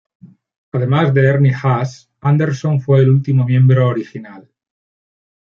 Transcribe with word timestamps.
Además 0.71 1.13
de 1.13 1.27
Ernie 1.27 1.53
Haase, 1.53 2.07
Anderson 2.21 2.81
fue 2.81 3.01
el 3.01 3.09
último 3.11 3.45
miembro 3.45 3.87
original. 3.87 4.49